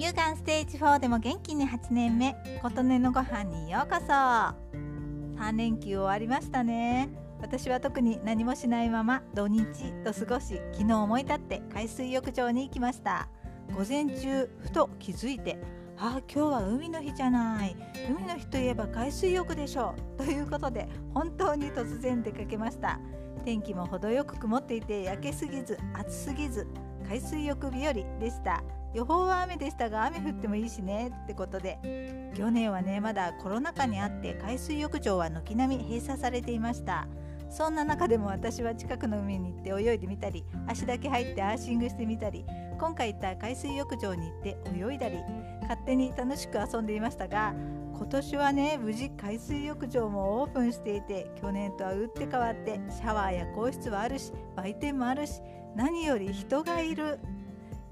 [0.00, 4.06] 乳がんステージ4でも元気に8年目琴音のご飯にようこそ。
[4.06, 4.54] 3
[5.58, 7.10] 連休終わりましたね。
[7.42, 9.66] 私は特に何もしないまま土日
[10.02, 13.28] と過ごし昨日思い立って海水浴場に行きました。
[13.76, 15.58] 午前中ふと気づいて
[15.98, 17.76] ああ今日は海の日じゃない。
[18.08, 22.98] 海の日といえば海水浴でしょうということで本当に突然出かけました。
[23.44, 26.66] 天気も程よく曇っていて焼けすぎず暑すぎず
[27.10, 28.62] 海水浴日和でした。
[28.94, 31.10] 予報は雨でしたが雨降ってもいいしね。
[31.24, 37.08] ってことで去年はねまだコロナ禍にあって海水浴場は軒並み閉鎖されていました。
[37.50, 42.44] そんな中でも私は近くの海に行って泳いでみたり足だけ入ってアーシングしてみたり
[42.78, 45.18] 今回行った海水浴場に行って泳いだり
[45.62, 47.52] 勝手に楽しく遊んでいましたが
[47.92, 55.42] 今年はね無事海水浴場もオープンしていて去年とは打って変わってシャワーや更衣室はあるし売店もあるし
[55.76, 57.18] 何より人がいる。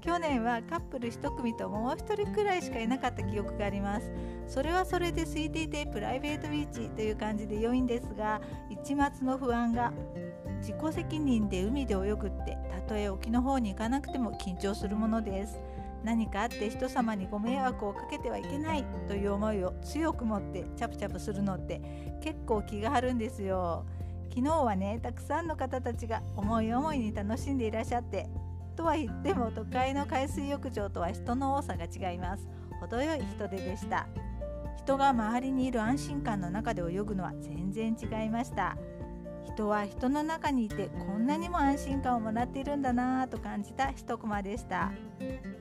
[0.01, 4.09] 去年はカップル1組ともう1人くらいしかいなかった記憶があります。
[4.47, 8.95] それはそれで空いていてプライベートビーチという感じで良いんですが一末
[9.27, 9.93] の不安が
[10.61, 15.59] 自己責任で海で泳ぐってたとえ沖の方に行かなくても緊張するものです。
[16.03, 21.81] 何かあって人様にご迷惑をかけてはいけないという思いを強く持ってチャプチャプするのって
[22.23, 23.85] 結構気が張るんですよ。
[24.29, 28.29] 昨日はねたくさんの方たちが思い思いに楽しんでいらっしゃって
[28.75, 32.47] とは言っても都会の海水浴場とは人の多さが違います。
[32.79, 34.07] 程よい人手でした。
[34.77, 38.77] 人が周りにいる安心感の中で泳ぐのは全然違いました。
[39.43, 44.93] 人は人の中にいてこんなにも安心感をもらっているんだなぁと感じた一コマでした。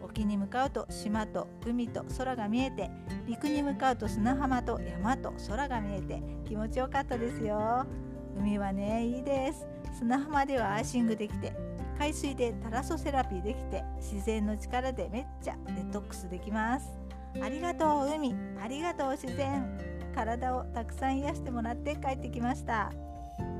[0.01, 2.89] 沖に向かうと島と海と空が見えて
[3.27, 7.85] 陸に向かうと砂浜と山と空が見えて気持ちよかったですよ。
[8.37, 9.67] 海はねいいです。
[9.98, 11.53] 砂浜ではアーシングできて
[11.98, 16.87] 海水でタラソセラピーできて自然の力でめっちゃデトックスできます。
[17.43, 18.34] ありがとう海。
[18.62, 19.78] ありがとう自然。
[20.15, 22.93] 体をたくさん癒してもらって帰ってきました。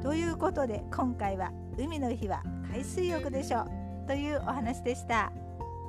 [0.03, 2.43] ということで今回は海の日は
[2.73, 4.07] 海水浴でしょう。
[4.07, 5.33] というお話でした。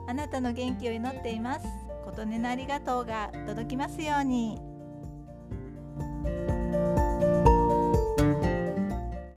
[0.08, 1.66] あなたの元気を祈っています。
[2.06, 4.69] 琴音のありがとうが届きますように。